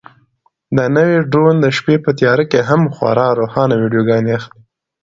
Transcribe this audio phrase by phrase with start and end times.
[0.77, 4.61] دا نوی ډرون د شپې په تیاره کې هم خورا روښانه ویډیوګانې اخلي.